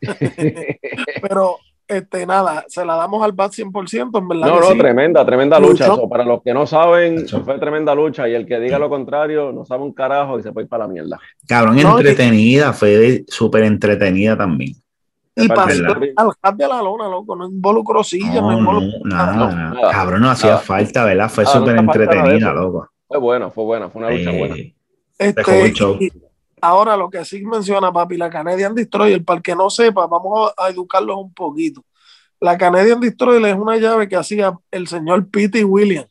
[1.22, 4.46] Pero, este, nada, se la damos al BAT 100%, en verdad.
[4.46, 5.88] No, no, tremenda, tremenda lucha.
[6.08, 9.64] para los que no saben, fue tremenda lucha y el que diga lo contrario no
[9.64, 11.18] sabe un carajo y se puede ir para la mierda.
[11.46, 14.74] Cabrón, entretenida, fue súper entretenida también.
[15.34, 15.82] Y pasó
[16.16, 20.58] al hat de la lona, loco, no involucró silla, no, no, nada, Cabrón, no hacía
[20.58, 21.30] falta, ¿verdad?
[21.30, 22.90] Fue súper entretenida, loco.
[23.06, 24.56] Fue bueno, fue buena, fue una lucha buena.
[25.18, 25.42] Este,
[26.60, 30.52] ahora lo que sí menciona, papi, la Canadian Destroyer, para el que no sepa, vamos
[30.56, 31.84] a, educarlos un poquito.
[32.40, 36.10] La Canadian Destroyer es una llave que hacía el señor Pete Williams,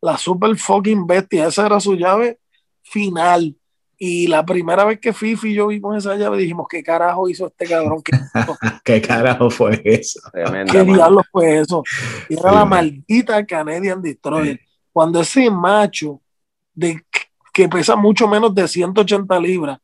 [0.00, 2.38] la super fucking bestia, esa era su llave
[2.82, 3.56] final
[4.04, 7.46] y la primera vez que Fifi y yo vimos esa llave, dijimos, ¿qué carajo hizo
[7.46, 8.02] este cabrón?
[8.82, 10.20] ¿Qué, carajo fue eso?
[10.32, 11.84] ¿Qué diablo fue eso?
[12.28, 14.58] era la maldita Canadian Destroyer.
[14.92, 16.20] Cuando ese macho
[16.74, 17.00] de,
[17.52, 19.78] que pesa mucho menos de 180 libras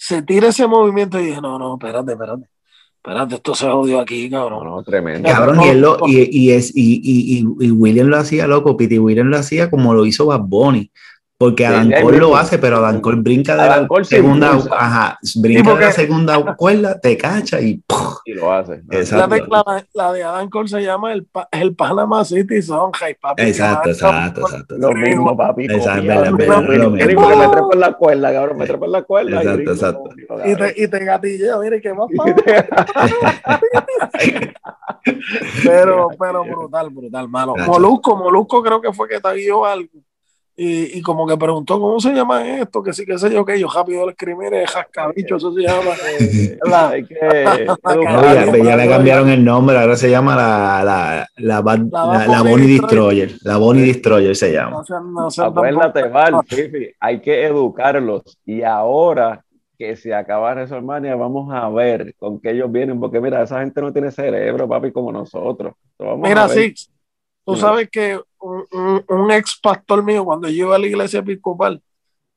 [0.00, 2.48] se tira ese movimiento y dije, no, no, espérate, espérate.
[2.96, 4.64] Espérate, esto se jodió aquí, cabrón.
[4.64, 5.28] No, tremendo.
[5.28, 5.60] Cabrón,
[6.06, 9.92] y, y, es, y, y, y, William lo hacía loco, Pete William lo hacía como
[9.92, 10.90] lo hizo Bad Bunny.
[11.40, 15.86] Porque Adam Cole lo hace, pero Adam Cole brinca de la segunda, ajá, brinca de
[15.86, 17.82] la segunda cuerda, te cacha y,
[18.26, 18.82] y lo hace.
[19.10, 19.26] La,
[19.94, 23.42] la, de Adam Cole se llama el, el Panama City Sonja papi.
[23.42, 24.76] Exacto, exacto, exacto.
[24.76, 25.64] Lo mismo, papi.
[25.64, 26.90] Exacto, lo mismo.
[26.90, 29.40] Me trepo en la cuerda, cabrón, me trepo en la cuerda.
[29.40, 30.10] Exacto, exacto.
[30.44, 32.08] Y te, y te gatilleo, mire qué más
[35.64, 37.54] pero, pero brutal, brutal, mano.
[37.56, 39.88] Molusco, Molusco creo que fue que te guió algo
[40.62, 43.66] y, como que preguntó cómo se llama esto, que sí, que sé yo, que yo
[43.66, 45.92] rápido le escribí, es jascabicho, eso se llama.
[46.20, 46.98] Eh, la,
[48.64, 53.32] ya, le cambiaron el nombre, ahora se llama la, la, la, la, Bonnie Destroyer.
[53.42, 54.82] La Bonnie Destroyer se llama.
[55.38, 56.34] Acuérdate, Val,
[57.00, 58.22] hay que educarlos.
[58.44, 59.42] Y ahora
[59.78, 63.80] que se acaba WrestleMania, vamos a ver con qué ellos vienen, porque mira, esa gente
[63.80, 65.72] no tiene cerebro, papi, como nosotros.
[66.18, 66.74] mira, sí,
[67.44, 71.82] tú sabes que un, ex pastor mío, cuando yo iba a la iglesia episcopal,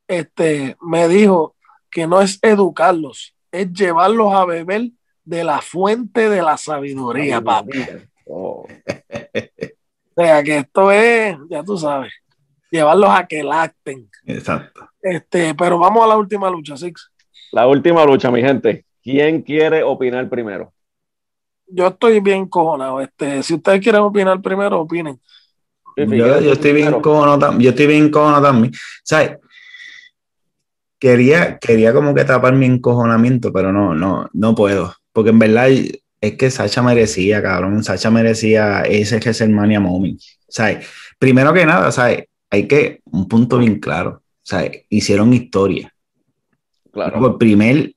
[0.07, 1.55] este, me dijo
[1.89, 4.89] que no es educarlos, es llevarlos a beber
[5.23, 7.85] de la fuente de la sabiduría, papi.
[8.25, 8.65] Oh.
[8.65, 12.13] o sea, que esto es, ya tú sabes,
[12.71, 14.09] llevarlos a que lacten.
[14.25, 14.89] Exacto.
[15.01, 17.11] Este, pero vamos a la última lucha, Six.
[17.51, 18.85] La última lucha, mi gente.
[19.03, 20.73] ¿Quién quiere opinar primero?
[21.67, 23.01] Yo estoy bien cojonado.
[23.01, 25.19] Este, si ustedes quieren opinar primero, opinen.
[25.95, 28.73] Yo, estoy bien cojono, yo estoy bien también.
[29.03, 29.37] ¿Sabes?
[30.99, 34.93] Quería, quería como que tapar mi encojonamiento, pero no, no, no puedo.
[35.11, 37.83] Porque en verdad es que Sacha merecía, cabrón.
[37.83, 40.19] Sacha merecía ese WrestleMania moment.
[40.47, 40.87] ¿Sabes?
[41.19, 42.25] Primero que nada, ¿sabes?
[42.49, 44.21] Hay que, un punto bien claro.
[44.41, 44.85] ¿Sabes?
[44.89, 45.93] Hicieron historia.
[46.91, 47.19] Claro.
[47.19, 47.93] Por primer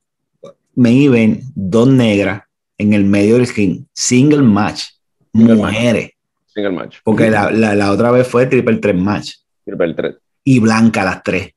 [0.75, 2.46] me event, dos negras
[2.79, 4.85] en el medio del skin, single match,
[5.33, 6.11] mujeres.
[6.47, 6.97] Single match.
[7.05, 9.33] Porque la, la, otra vez fue triple tres match.
[9.65, 10.17] Triple tres.
[10.45, 11.53] Y blanca las tres.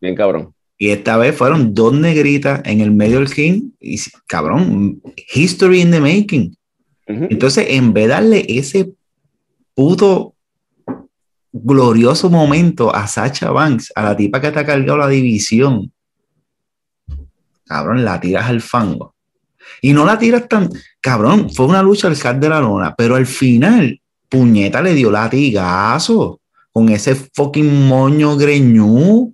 [0.00, 0.54] Bien cabrón.
[0.78, 3.70] Y esta vez fueron dos negritas en el medio del king.
[3.78, 5.00] Y cabrón,
[5.32, 6.56] history in the making.
[7.06, 8.92] Entonces, en vez de darle ese
[9.74, 10.34] puto
[11.52, 15.92] glorioso momento a Sacha Banks, a la tipa que te ha cargado la división,
[17.64, 19.11] cabrón, la tiras al fango.
[19.80, 20.68] Y no la tiras tan,
[21.00, 25.10] cabrón, fue una lucha al sal de la lona, pero al final puñeta le dio
[25.10, 26.40] latigazo
[26.72, 29.32] con ese fucking moño greñú.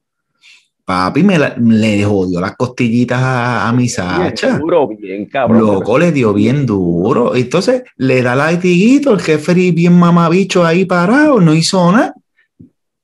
[0.84, 4.46] Papi me la- le jodió las costillitas a, a mi Sacha.
[4.48, 5.60] Bien duro, bien cabrón.
[5.60, 7.34] Loco, le dio bien duro.
[7.36, 12.14] Entonces le da latiguito, el jefe bien mamabicho ahí parado, no hizo nada.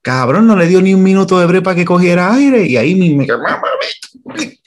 [0.05, 2.95] Cabrón, no le dio ni un minuto de break para que cogiera aire y ahí
[3.17, 4.55] mamabicho.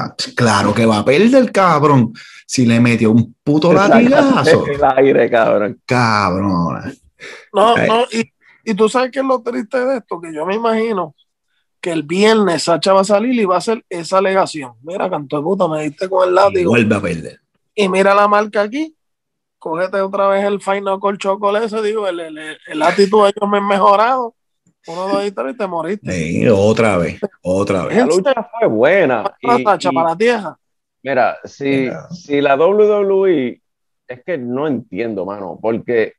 [0.00, 2.12] Ah, Claro que va a perder, cabrón.
[2.46, 4.64] Si le metió un puto latigazo.
[4.66, 5.80] El aire, cabrón.
[5.84, 6.96] Cabrón.
[7.52, 7.88] No, Ay.
[7.88, 8.32] no, y,
[8.64, 11.14] y tú sabes qué es lo triste de esto, que yo me imagino
[11.80, 14.72] que el viernes Sacha va a salir y va a hacer esa alegación.
[14.82, 16.70] Mira, canto de puta, me diste con el Y látigo.
[16.70, 17.40] vuelve a perder.
[17.74, 18.96] Y mira la marca aquí.
[19.58, 23.30] Cógete otra vez el Final Call Chocolate ese, digo, el, el, el, el actitud de
[23.36, 24.34] ellos me han mejorado.
[24.88, 26.12] Uno, dos y tres y te moriste.
[26.12, 27.96] Sí, otra vez, otra vez.
[27.98, 29.34] La lucha fue buena.
[29.40, 30.58] Y- para la tierra.
[31.02, 32.08] Mira, si, Mira.
[32.10, 33.60] si la WWE,
[34.08, 36.14] es que no entiendo, mano, porque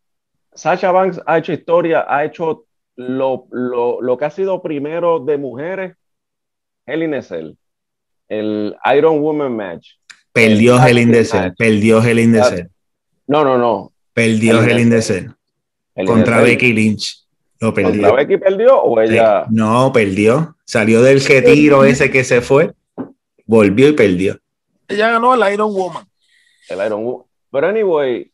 [0.53, 5.37] Sasha Banks ha hecho historia, ha hecho lo, lo, lo que ha sido primero de
[5.37, 5.95] mujeres,
[6.85, 7.53] Hell in a Cell,
[8.29, 9.89] el Iron Woman match.
[10.31, 11.27] Perdió el Hell in the match.
[11.27, 12.69] Cell, perdió Hell in the Cell,
[13.27, 13.91] No, no, no.
[14.13, 15.33] perdió Hell in the Cell.
[16.05, 16.41] Contra.
[16.41, 17.18] Becky Lynch.
[17.61, 18.15] Lo ¿Contra perdió.
[18.15, 19.45] Becky perdió o ella?
[19.49, 20.55] No, perdió.
[20.65, 22.71] Salió del retiro ese que se fue,
[23.45, 24.37] volvió y perdió.
[24.87, 26.05] Ella ganó el Iron Woman.
[26.69, 27.25] El Iron Woman.
[27.51, 28.31] Pero anyway,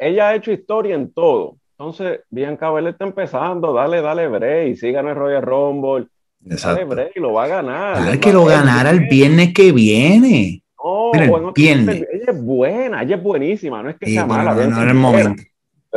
[0.00, 1.56] ella ha hecho historia en todo.
[1.78, 6.06] Entonces, Bianca Belair está empezando, dale, dale break, sí ganó el Royal Rumble,
[6.40, 6.86] dale Exacto.
[6.86, 7.96] break, lo va a ganar.
[7.98, 10.62] Ah, que lo ganara el viernes que viene.
[10.82, 11.96] No, Mira, el viernes.
[12.12, 14.96] ella es buena, ella es buenísima, no es que sea mala, no, no era el
[14.96, 15.42] momento.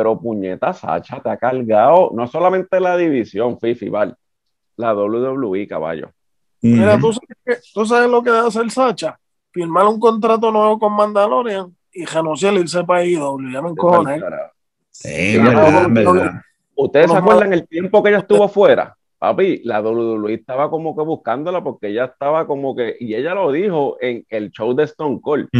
[0.00, 4.16] Pero puñeta, Sacha te ha cargado, no solamente la división, Fifi, Val,
[4.78, 6.10] la WWE, caballo.
[6.62, 6.98] Mira.
[6.98, 9.20] ¿tú sabes, qué- tú sabes lo que debe hacer Sacha.
[9.52, 13.50] Firmar un contrato nuevo con Mandalorian y renunciar y irse para IW.
[13.52, 14.18] Ya me encojoné.
[14.90, 16.32] Sí, Sí, verdad, no, verdad.
[16.76, 18.96] ¿Ustedes No se acuerdan el tiempo que ella estuvo fuera?
[19.18, 23.52] Papi, la WWE estaba como que buscándola porque ella estaba como que, y ella lo
[23.52, 25.50] dijo en el show de Stone Cold,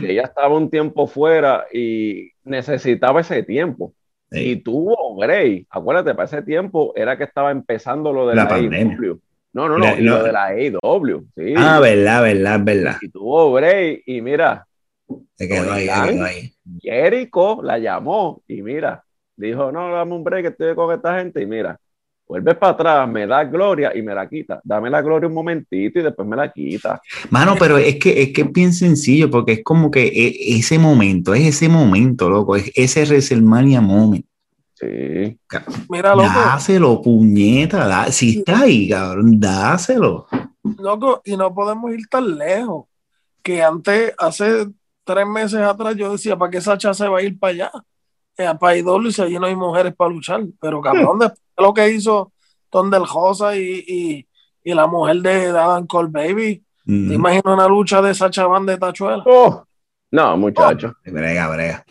[0.00, 3.94] Que ella estaba un tiempo fuera y necesitaba ese tiempo.
[4.30, 4.50] Sí.
[4.52, 8.56] Y tuvo Grey, acuérdate, para ese tiempo era que estaba empezando lo de La la.
[8.56, 9.20] AEW.
[9.54, 11.54] No, no, no, La- y lo de la AEW, sí.
[11.56, 12.96] Ah, verdad, verdad, verdad.
[13.02, 14.66] Y tuvo Grey, y mira,
[15.36, 16.52] Se quedó ahí, se quedó ahí.
[16.80, 19.04] Jericho la llamó y mira,
[19.36, 21.78] dijo, no, dame un break, estoy con esta gente y mira,
[22.32, 24.58] vuelves para atrás, me da gloria y me la quita.
[24.64, 26.98] Dame la gloria un momentito y después me la quita.
[27.28, 30.78] Mano, pero es que, es que es bien sencillo porque es como que e- ese
[30.78, 34.24] momento, es ese momento, loco, es ese WrestleMania moment.
[34.74, 35.38] Sí.
[35.90, 40.26] Mira, loco, Dáselo, puñeta, da- si está ahí, cabrón, dáselo.
[40.78, 42.86] loco, y no podemos ir tan lejos.
[43.42, 44.68] Que antes, hace
[45.04, 47.72] tres meses atrás, yo decía, ¿para qué Sacha se va a ir para allá?
[48.38, 50.42] Eh, para IW y si allí no hay mujeres para luchar.
[50.60, 52.32] Pero cabrón, después de lo que hizo
[52.70, 54.26] Tondel Rosa y, y,
[54.64, 58.66] y la mujer de Adam Cole Baby, ¿te Mm, imaginas una lucha de Sacha Van
[58.66, 59.22] de Tachuela?
[59.26, 59.62] Oh,
[60.10, 61.84] no, muchacho, Brega, brega,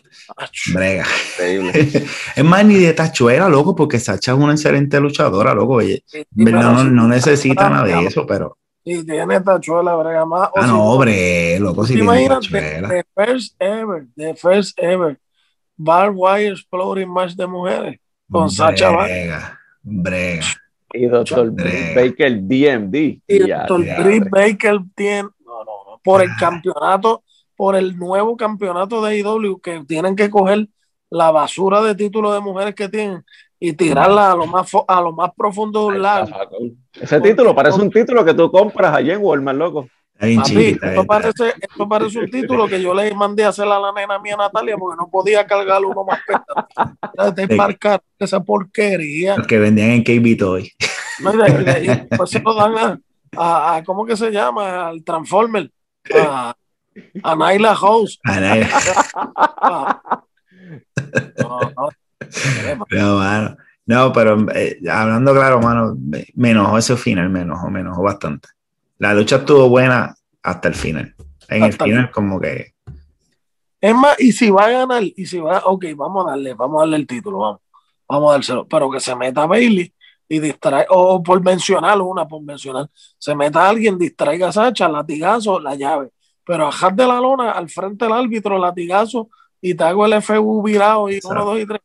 [0.74, 1.06] brega.
[1.34, 1.72] increíble.
[2.36, 5.76] Es más, ni de tachuela, loco, porque Sacha es una excelente luchadora, loco.
[5.76, 6.04] oye.
[6.14, 8.58] y- y No, no, si- no necesita nada de eso, pero.
[8.84, 10.50] Si tiene Tachuela, brega más.
[10.56, 12.88] Ah, si no, hombre, loco, si ¿Te tiene tachuela.
[12.90, 15.20] the first ever, the first ever
[15.78, 20.46] Bar Wire Exploding Match de mujeres con Sacha Banks Brega, brega.
[20.94, 22.02] Y Doctor Brega.
[22.02, 22.96] Baker DMD.
[23.28, 24.20] y hombre.
[24.30, 26.38] Baker tiene, no, no, no, por el Ah.
[26.40, 27.24] campeonato,
[27.56, 30.68] por el nuevo campeonato de IW que tienen que coger
[31.10, 33.24] la basura de títulos de mujeres que tienen
[33.60, 36.28] y tirarla a lo más a lo más profundo de un lago.
[36.94, 39.88] Ese título parece un título que tú compras allá en Walmart, loco.
[40.36, 40.88] Papi, chiquita.
[40.90, 44.20] esto parece, esto parece un título que yo le mandé a hacer a la nena
[44.20, 47.32] mía Natalia porque no podía cargar uno más pesado.
[47.32, 49.38] De marcar esa porquería.
[49.38, 50.72] Los que vendían en KB Toy.
[51.20, 53.00] No, y de- y de- y después se lo dan a,
[53.38, 54.88] a- a- ¿cómo que se llama?
[54.90, 55.72] Al Transformer.
[56.16, 56.54] A,
[57.24, 58.20] a Naila House.
[58.26, 58.40] Ah,
[61.40, 61.90] no, no.
[62.92, 63.58] No, mano.
[63.86, 68.04] No, pero eh, hablando claro, mano, me, me enojó ese final, me enojó, me enojó
[68.04, 68.48] bastante.
[69.02, 71.16] La lucha estuvo buena hasta el final.
[71.50, 72.76] En Hasta el el- final, como que.
[73.82, 76.78] Es más, y si va a ganar, y si va, ok, vamos a darle, vamos
[76.78, 77.62] a darle el título, vamos,
[78.08, 79.92] vamos a dárselo, pero que se meta Bailey
[80.30, 82.88] y distrae, o por mencionar una, por mencionar,
[83.18, 86.12] se meta alguien, distraiga a Sacha, latigazo, la llave,
[86.46, 90.62] pero ajar de la lona al frente del árbitro, latigazo, y te hago el FU
[90.62, 91.42] virado y Exacto.
[91.42, 91.82] uno, dos y tres.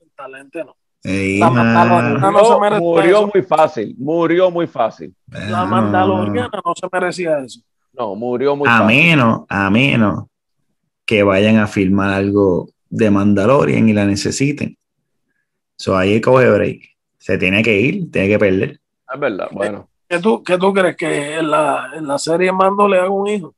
[0.00, 0.76] El talento no.
[1.04, 1.50] Ey, La.
[1.50, 3.30] Mandaloriana no se Murió, merece murió eso.
[3.34, 5.14] muy fácil, murió muy fácil.
[5.28, 5.64] La.
[5.66, 7.60] Mandaloriana no se merecía eso.
[7.92, 8.86] No, murió muy A fácil.
[8.86, 10.24] menos, a menos
[11.06, 14.76] que vayan a filmar algo de Mandalorian y la necesiten.
[15.76, 16.82] So ahí coge break.
[17.18, 18.80] Se tiene que ir, tiene que perder.
[19.12, 19.88] Es verdad, bueno.
[20.08, 20.96] ¿Qué tú, qué tú crees?
[20.96, 23.54] ¿Que en la, en la serie Mando le haga un hijo?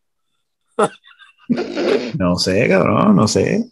[2.18, 3.64] no sé, cabrón, no sé.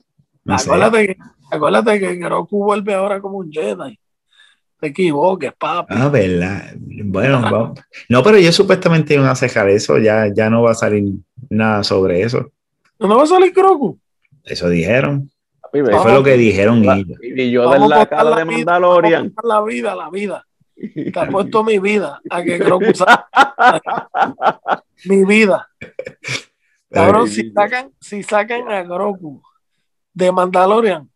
[0.44, 1.06] No acuérdate, sé.
[1.06, 1.16] Que,
[1.50, 3.98] acuérdate que Grogu vuelve ahora como un Jedi.
[4.80, 5.94] Te equivoques, papi.
[5.96, 6.74] Ah, verdad.
[6.76, 7.80] Bueno, vamos.
[8.08, 11.04] no, pero ellos supuestamente iban a cejar eso, ya, ya no va a salir
[11.48, 12.50] nada sobre eso.
[12.98, 13.98] ¿No va a salir Grogu?
[14.44, 15.30] Eso dijeron.
[15.60, 17.18] Papi, Eso fue lo que dijeron ellos.
[17.22, 19.34] Y yo Vamos de a la cara la de vida, Mandalorian.
[19.42, 20.46] La vida, la vida.
[21.12, 23.28] Te ha puesto mi vida a que Grogu salga.
[25.06, 25.68] mi vida.
[26.90, 29.42] Cabrón, si sacan, si sacan a Grogu
[30.12, 31.10] de Mandalorian,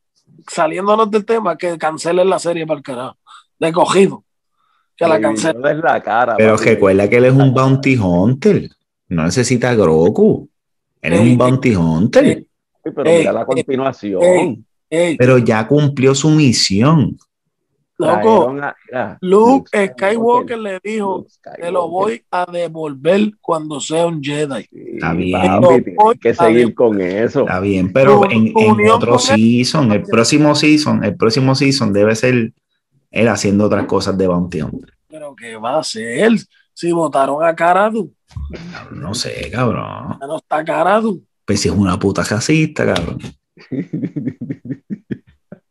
[0.46, 3.16] saliéndonos del tema, que cancelen la serie para el carajo.
[3.58, 4.24] De cogido.
[4.96, 5.80] Que la cancelen.
[5.80, 6.36] la cara.
[6.36, 6.68] Pero papi.
[6.70, 8.68] recuerda que él es un bounty hunter.
[9.08, 10.48] No necesita Grogu.
[11.00, 12.24] Él es un bounty hunter.
[12.24, 12.48] ey.
[12.84, 14.22] Sí, pero Ey, mira la continuación.
[14.22, 14.64] ey.
[14.90, 17.18] Ey, Pero ya cumplió su misión.
[17.98, 21.64] Loco, Trajeron a- mira, Luke Skywalker le dijo, Skywalker.
[21.64, 24.62] te lo voy a devolver cuando sea un Jedi.
[24.62, 25.32] Sí, Está bien.
[25.60, 27.40] papi, voy que seguir con eso.
[27.40, 31.54] Está bien, pero Tu- en, tu en unión otro season, el próximo season, el próximo
[31.54, 32.52] season debe ser
[33.10, 34.92] él haciendo otras cosas de bounty hunter.
[35.08, 36.32] Pero ¿qué va a hacer
[36.74, 38.12] si votaron a Karadu?
[38.92, 40.18] No sé, cabrón.
[40.20, 41.24] Ya no está Karadu.
[41.44, 43.18] Pues si es una puta racista, cabrón.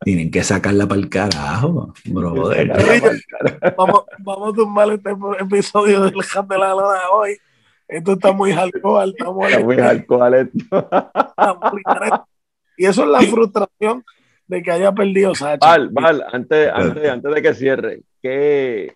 [0.07, 2.71] Tienen que sacarla para el carajo, brother.
[3.77, 5.09] Vamos, vamos a tumbar este
[5.41, 7.37] episodio del Hat de la Lona hoy.
[7.89, 9.09] Esto está muy hardcore.
[9.09, 10.57] Estamos Está muy alcohol esto.
[11.29, 11.81] estamos muy-
[12.77, 14.05] Y eso es la frustración
[14.47, 15.67] de que haya perdido Sacha.
[15.67, 18.95] Val, Val, antes, antes, antes de que cierre, ¿qué,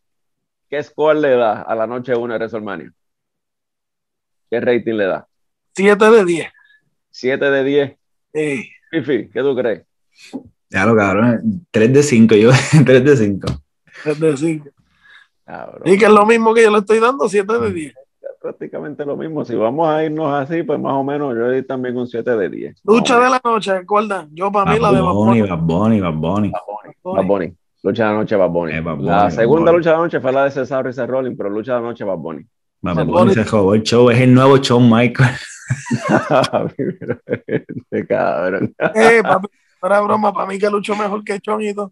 [0.69, 2.93] ¿qué score le da a la noche 1 de WrestleMania?
[4.50, 5.28] ¿Qué rating le da?
[5.76, 6.47] 7 de 10.
[7.12, 7.97] ¿7 de 10?
[8.34, 8.71] Sí.
[8.91, 9.84] Fifi, ¿qué tú crees?
[10.71, 12.51] Ya lo cabrón, 3 de 5, yo
[12.86, 13.47] 3 de 5.
[14.05, 14.63] Es decir,
[15.45, 17.93] Cabrón, y que es lo mismo que yo le estoy dando, 7 de 10.
[18.41, 19.43] prácticamente lo mismo.
[19.43, 22.38] Si vamos a irnos así, pues más o menos yo le doy también un 7
[22.38, 22.81] de 10.
[22.86, 24.29] Lucha de la noche, ¿recuerdan?
[24.34, 25.41] Yo para mí la de Bad Bunny.
[25.41, 26.51] Bad Bunny, Bad Bunny.
[27.03, 27.53] Bad Bunny.
[27.84, 28.73] Lucha de la noche, Bad Bunny.
[28.73, 29.77] Eh, Bad Bunny, la Bad segunda Bunny.
[29.77, 31.88] lucha de la noche fue la de Cesaro y Seth Rollins, pero lucha de la
[31.88, 32.45] noche, Bad Bunny.
[32.81, 33.34] Bad Bad Bunny Bunny.
[33.34, 35.29] se robó el show, es el nuevo show, Michael.
[37.47, 38.73] Este cabrón.
[38.95, 39.47] Eh, papi,
[39.84, 41.91] era broma, para mí que lucho mejor que Chonito.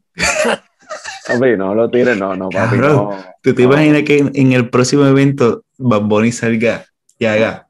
[1.28, 3.25] Papi, no lo tires, no, no, papi, Cabrón, no.
[3.41, 3.73] ¿Tú te No.
[3.73, 6.86] imaginas que en, en el próximo evento Bad Bunny salga
[7.17, 7.67] y haga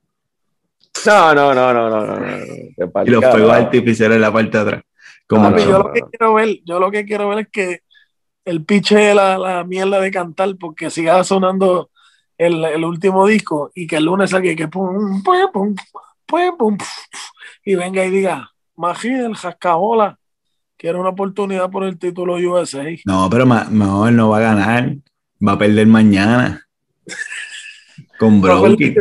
[1.05, 2.37] No, no, no, no, no, no,
[3.05, 4.83] y los fuegos artificiales en la parte de atrás?
[5.27, 5.77] Como Papi, no, yo no.
[5.79, 7.79] lo que quiero ver, yo lo que quiero ver es que
[8.45, 11.91] el piche la, la mierda de cantar porque siga sonando
[12.37, 15.75] el, el último disco y que el lunes salga y que pum, pum, pum,
[16.25, 16.77] pum, pum,
[17.65, 20.17] y venga y diga, Magí del Jascabola,
[20.77, 22.85] quiero una oportunidad por el título USA.
[23.03, 24.95] No, pero no, él no va a ganar.
[25.45, 26.65] Va a perder mañana.
[28.17, 28.95] Con Brokey.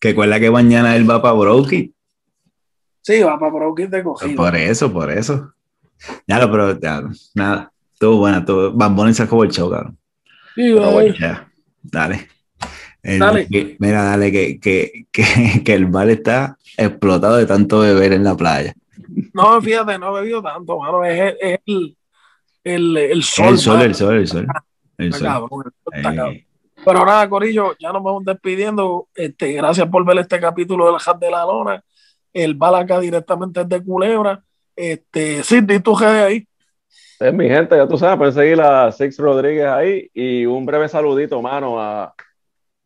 [0.00, 1.94] Que recuerda que mañana él va para Brokey.
[3.02, 4.34] Sí, va para Brooklyn de cogido.
[4.34, 5.52] Por eso, por eso.
[6.26, 7.02] Ya lo, pero ya,
[7.34, 7.70] nada.
[7.92, 8.38] Estuvo buena.
[8.38, 9.98] Estuvo, Bad Bunny sacó el show, cabrón.
[10.54, 11.52] Sí, Pero bueno, Ya,
[11.82, 12.28] dale.
[13.06, 13.46] El- Dale.
[13.46, 15.24] que- mira, dale, que, que, que,
[15.64, 18.74] que el bar está explotado de tanto beber en la playa.
[19.32, 21.04] No, fíjate, no he bebido tanto, mano.
[21.04, 21.96] Es, el- es el,
[22.64, 23.48] el, el sol.
[23.50, 24.46] el sol, el sol, el sol.
[24.98, 25.28] El Está sol.
[25.28, 26.40] cabrón, Eh, cabrón.
[26.84, 29.08] Pero nada, Corillo, ya nos vamos despidiendo.
[29.14, 31.82] Este, gracias por ver este capítulo del Hat de la Lona.
[32.32, 34.42] El bala acá directamente es de Culebra.
[34.74, 36.48] Este, Cindy, tú de ahí.
[37.18, 40.86] Pues, mi gente, ya tú sabes, puedes seguir a Six Rodríguez ahí y un breve
[40.88, 42.14] saludito, mano, a,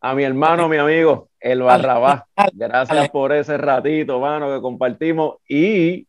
[0.00, 2.22] a mi hermano, mi amigo, el Barrabás.
[2.52, 5.36] Gracias por ese ratito, mano, que compartimos.
[5.48, 6.06] Y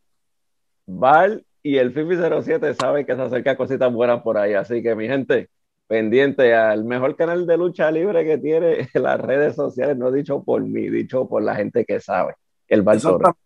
[0.86, 4.54] Val y el Fifi 07 saben que se acercan cositas buenas por ahí.
[4.54, 5.50] Así que, mi gente,
[5.88, 10.44] pendiente al mejor canal de lucha libre que tiene en las redes sociales, no dicho
[10.44, 12.36] por mí, dicho por la gente que sabe,
[12.68, 13.38] el Val Toro.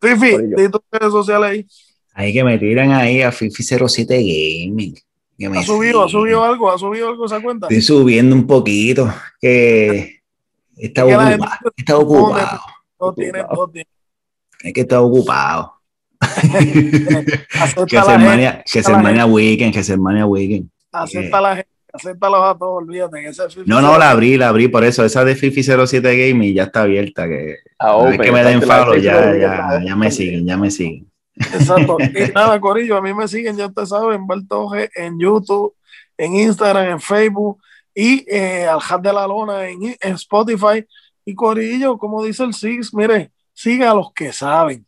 [0.00, 1.66] Fifi, tus redes sociales ahí.
[2.12, 4.94] Ahí que me tiran ahí a Fifi07 Gaming.
[5.38, 6.70] Que me ¿Ha subido, ha subido algo?
[6.70, 7.66] ¿Ha subido algo esa cuenta?
[7.66, 9.12] Estoy subiendo un poquito.
[9.40, 10.20] Que
[10.76, 11.50] está Es que la ocupado.
[11.50, 12.60] gente Está ocupado.
[13.00, 13.88] No tiene, no tiene.
[14.64, 15.74] Es que está ocupado.
[16.20, 20.68] Acepta que la se gente, mania, que se la mania weekend, que se mania weekend.
[20.90, 23.28] acepta la gente, acéptalos a todos, olvídate.
[23.28, 26.54] ese es Fifi No, no, la abrí, la abrí, por eso esa de Fifi07 Gaming
[26.54, 27.28] ya está abierta.
[27.28, 30.44] Que A una vez Open, que me den follow, ya, ya, está ya me siguen,
[30.44, 31.07] ya me siguen.
[31.38, 31.96] Exacto.
[32.00, 35.74] Y nada, Corillo, a mí me siguen, ya ustedes saben, Bartoje en YouTube,
[36.16, 37.60] en Instagram, en Facebook
[37.94, 40.86] y eh, al Hat de la Lona en, en Spotify.
[41.24, 44.86] Y Corillo, como dice el Six, mire, siga a los que saben.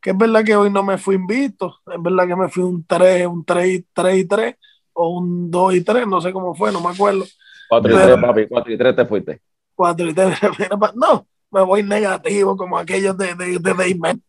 [0.00, 2.84] Que es verdad que hoy no me fui invicto, es verdad que me fui un
[2.84, 4.54] 3, un 3, 3 y 3,
[4.92, 7.24] o un 2 y 3, no sé cómo fue, no me acuerdo.
[7.68, 9.40] 4 y 3, papi, 4 y 3 te fuiste.
[9.74, 10.38] 4 y 3,
[10.94, 14.20] no, me voy negativo como aquellos de, de, de, de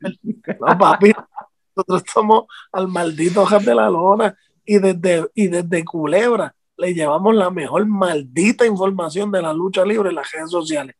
[0.59, 1.11] No, papi,
[1.75, 7.35] nosotros somos al maldito jefe de la lona y desde, y desde Culebra le llevamos
[7.35, 10.95] la mejor maldita información de la lucha libre en las redes sociales.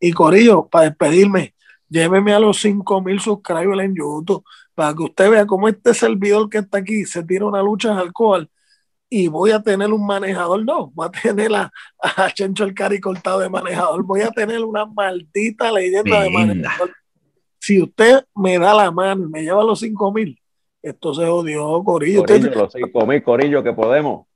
[0.00, 1.54] Y Corillo, para despedirme,
[1.88, 6.58] lléveme a los 5000 subscribers en YouTube para que usted vea cómo este servidor que
[6.58, 8.48] está aquí se tira una lucha de alcohol
[9.10, 13.00] y voy a tener un manejador, no, voy a tener a, a Chencho el Cari
[13.00, 16.94] cortado de manejador, voy a tener una maldita leyenda de manejador.
[17.68, 20.40] Si usted me da la mano y me lleva los 5000,
[20.80, 22.24] esto se odió, Corillo.
[22.24, 24.26] Corillo los 5000, Corillo, que podemos.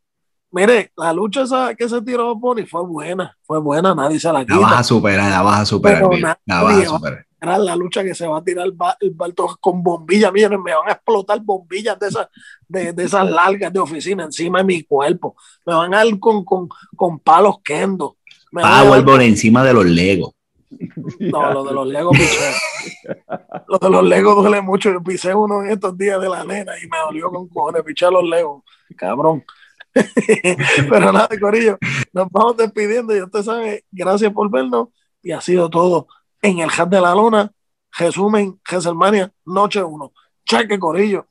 [0.51, 4.41] Mire, la lucha esa que se tiró Bonnie fue buena, fue buena, nadie se la
[4.41, 4.57] quita.
[4.57, 6.03] La vas a superar, la vas a superar.
[6.45, 7.27] la vas a superar.
[7.41, 8.67] La lucha que se va a tirar
[9.01, 12.29] el, balto con bombillas, miren, me van a explotar bombillas de esas,
[12.69, 15.37] de, de, esas largas de oficina encima de mi cuerpo.
[15.65, 18.19] Me van a dar con, con, con palos kendo.
[18.51, 20.35] Powerball encima de los legos.
[21.21, 22.17] No, lo de los legos
[23.69, 24.93] lo de los legos duele mucho.
[24.93, 27.83] Yo pisé uno en estos días de la nena y me dolió con cojones.
[27.83, 28.63] Piché los legos.
[28.97, 29.45] Cabrón.
[29.95, 31.79] Pero nada, Corillo,
[32.13, 34.89] nos vamos despidiendo y usted sabe, gracias por vernos
[35.23, 36.07] y ha sido todo
[36.41, 37.53] en el Hat de la Lona.
[37.99, 40.13] Resumen, Geselmania, noche 1.
[40.47, 41.27] Cheque, Corillo.